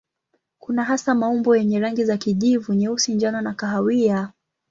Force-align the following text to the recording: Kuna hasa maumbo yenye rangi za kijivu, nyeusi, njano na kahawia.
Kuna 0.59 0.83
hasa 0.83 1.15
maumbo 1.15 1.55
yenye 1.55 1.79
rangi 1.79 2.05
za 2.05 2.17
kijivu, 2.17 2.73
nyeusi, 2.73 3.13
njano 3.13 3.41
na 3.41 3.53
kahawia. 3.53 4.31